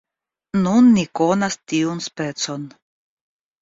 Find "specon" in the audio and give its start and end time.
2.09-2.69